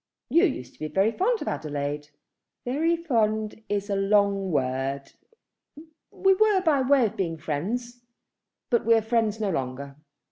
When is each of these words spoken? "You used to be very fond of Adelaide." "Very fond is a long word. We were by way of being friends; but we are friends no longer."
"You 0.31 0.45
used 0.45 0.73
to 0.73 0.79
be 0.79 0.87
very 0.87 1.11
fond 1.11 1.43
of 1.43 1.47
Adelaide." 1.47 2.09
"Very 2.65 2.97
fond 2.97 3.61
is 3.69 3.87
a 3.87 3.95
long 3.95 4.49
word. 4.51 5.11
We 6.09 6.33
were 6.33 6.61
by 6.61 6.81
way 6.81 7.05
of 7.05 7.15
being 7.15 7.37
friends; 7.37 8.01
but 8.71 8.83
we 8.83 8.95
are 8.95 9.03
friends 9.03 9.39
no 9.39 9.51
longer." 9.51 9.97